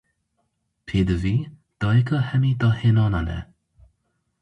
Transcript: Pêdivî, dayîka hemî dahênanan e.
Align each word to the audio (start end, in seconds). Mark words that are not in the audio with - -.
Pêdivî, 0.85 1.37
dayîka 1.81 2.19
hemî 2.29 2.51
dahênanan 2.61 3.27
e. 3.37 3.39